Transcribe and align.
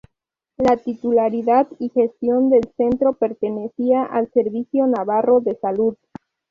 La 0.57 0.77
titularidad 0.77 1.67
y 1.77 1.89
gestión 1.89 2.49
del 2.49 2.67
centro 2.75 3.13
pertenecía 3.13 4.01
al 4.03 4.31
Servicio 4.31 4.87
Navarro 4.87 5.41
de 5.41 5.53
Salud. 5.57 5.95